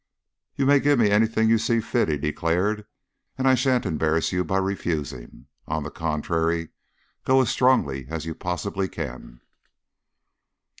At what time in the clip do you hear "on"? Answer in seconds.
5.67-5.83